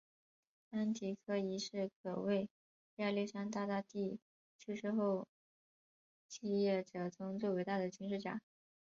[0.71, 2.49] 安提柯一世可谓
[2.95, 4.19] 亚历山大大帝
[4.57, 5.27] 去世后
[6.27, 8.41] 继业者中最伟大的军事家。